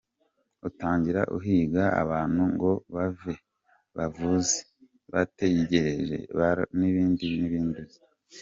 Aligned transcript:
Utangira 0.67 1.21
guhiga 1.33 1.83
abantu 2.03 2.41
ngo 2.53 2.71
bavuze, 3.95 4.57
batekereje, 5.11 6.17
barose 6.37 6.73
n’ibindi 6.79 7.25
n’ibindi 7.39 7.77
uzi. 7.83 7.99